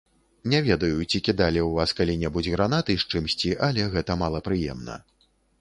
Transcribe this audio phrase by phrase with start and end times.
[0.53, 4.99] Не ведаю, ці кідалі ў вас калі-небудзь гранаты з чымсьці, але гэта малапрыемна.